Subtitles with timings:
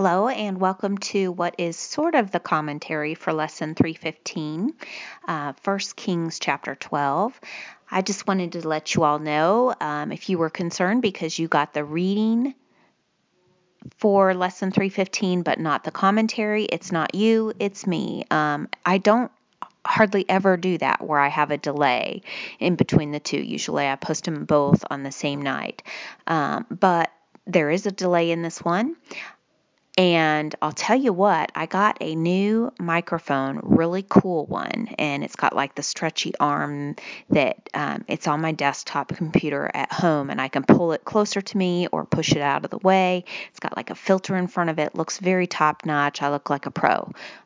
[0.00, 4.72] Hello, and welcome to what is sort of the commentary for Lesson 315,
[5.26, 7.40] uh, 1 Kings chapter 12.
[7.90, 11.48] I just wanted to let you all know um, if you were concerned because you
[11.48, 12.54] got the reading
[13.96, 16.62] for Lesson 315, but not the commentary.
[16.66, 18.22] It's not you, it's me.
[18.30, 19.32] Um, I don't
[19.84, 22.22] hardly ever do that where I have a delay
[22.60, 23.40] in between the two.
[23.40, 25.82] Usually I post them both on the same night.
[26.28, 27.10] Um, but
[27.48, 28.94] there is a delay in this one.
[29.98, 35.34] And I'll tell you what, I got a new microphone, really cool one, and it's
[35.34, 36.94] got like the stretchy arm
[37.30, 41.40] that um, it's on my desktop computer at home, and I can pull it closer
[41.40, 43.24] to me or push it out of the way.
[43.50, 46.22] It's got like a filter in front of it, looks very top notch.
[46.22, 46.94] I look like a pro.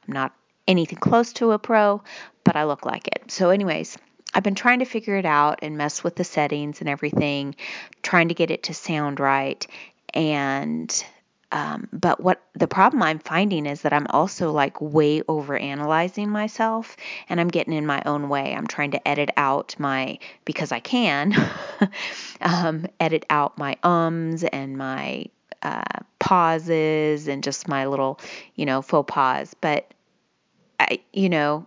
[0.07, 0.35] I'm not
[0.69, 2.03] anything close to a pro,
[2.45, 3.31] but I look like it.
[3.31, 3.97] So, anyways,
[4.35, 7.55] I've been trying to figure it out and mess with the settings and everything,
[8.03, 9.67] trying to get it to sound right.
[10.13, 11.03] And
[11.53, 16.31] um, but what the problem I'm finding is that I'm also like way over analyzing
[16.31, 16.97] myself
[17.29, 18.55] and I'm getting in my own way.
[18.55, 21.35] I'm trying to edit out my, because I can,
[22.41, 25.27] um, edit out my ums and my
[25.61, 25.83] uh,
[26.19, 28.19] pauses and just my little,
[28.55, 29.55] you know, faux pas.
[29.61, 29.93] But,
[30.81, 31.67] I, you know,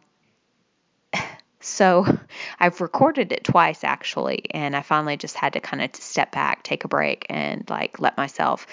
[1.59, 2.07] so
[2.59, 6.63] I've recorded it twice actually, and I finally just had to kind of step back,
[6.63, 8.65] take a break, and like let myself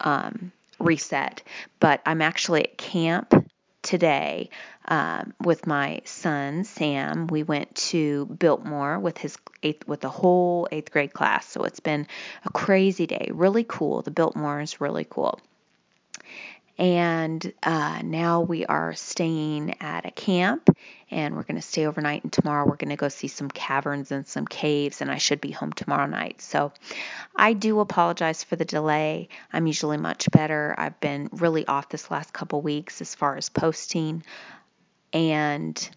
[0.00, 1.42] um, reset.
[1.78, 3.34] But I'm actually at camp
[3.82, 4.50] today
[4.86, 7.26] um, with my son Sam.
[7.28, 11.46] We went to Biltmore with his eighth with the whole eighth grade class.
[11.46, 12.06] So it's been
[12.44, 13.30] a crazy day.
[13.32, 14.02] Really cool.
[14.02, 15.40] The Biltmore is really cool.
[16.80, 20.74] And uh, now we are staying at a camp
[21.10, 22.22] and we're going to stay overnight.
[22.24, 25.02] And tomorrow we're going to go see some caverns and some caves.
[25.02, 26.40] And I should be home tomorrow night.
[26.40, 26.72] So
[27.36, 29.28] I do apologize for the delay.
[29.52, 30.74] I'm usually much better.
[30.78, 34.24] I've been really off this last couple weeks as far as posting.
[35.12, 35.90] And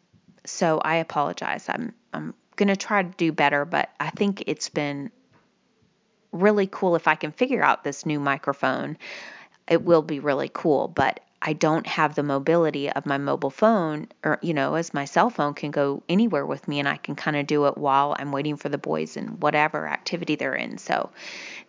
[0.46, 1.64] so I apologize.
[1.70, 5.12] I'm, I'm going to try to do better, but I think it's been
[6.34, 8.98] really cool if I can figure out this new microphone
[9.68, 10.88] it will be really cool.
[10.88, 15.04] But I don't have the mobility of my mobile phone, or, you know, as my
[15.04, 18.16] cell phone can go anywhere with me and I can kind of do it while
[18.18, 20.78] I'm waiting for the boys and whatever activity they're in.
[20.78, 21.10] So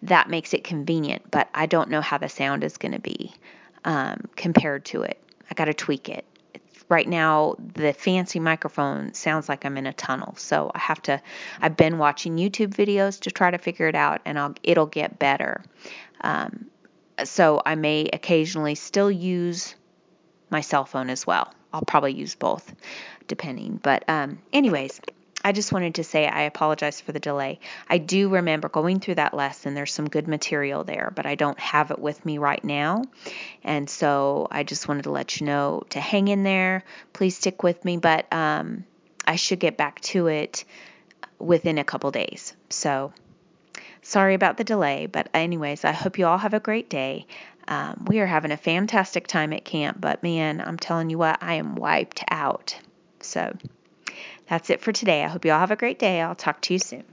[0.03, 3.32] that makes it convenient, but I don't know how the sound is going to be
[3.84, 5.21] um, compared to it.
[5.50, 6.25] I got to tweak it.
[6.88, 10.34] Right now, the fancy microphone sounds like I'm in a tunnel.
[10.37, 11.21] So I have to,
[11.61, 15.19] I've been watching YouTube videos to try to figure it out and I'll, it'll get
[15.19, 15.65] better.
[16.21, 16.66] Um,
[17.22, 19.75] so I may occasionally still use
[20.50, 21.52] my cell phone as well.
[21.72, 22.75] I'll probably use both,
[23.26, 23.80] depending.
[23.82, 25.00] But, um, anyways,
[25.44, 27.60] I just wanted to say I apologize for the delay.
[27.88, 29.75] I do remember going through that lesson.
[29.75, 33.02] There's some good material there, but I don't have it with me right now.
[33.62, 36.84] And so I just wanted to let you know to hang in there.
[37.12, 38.84] Please stick with me, but um,
[39.26, 40.64] I should get back to it
[41.38, 42.54] within a couple days.
[42.70, 43.12] So
[44.04, 47.26] Sorry about the delay, but anyways, I hope you all have a great day.
[47.66, 51.42] Um, we are having a fantastic time at camp, but man, I'm telling you what,
[51.42, 52.78] I am wiped out.
[53.20, 53.56] So
[54.47, 55.25] that's it for today.
[55.25, 56.20] I hope you all have a great day.
[56.20, 57.04] I'll talk to you soon.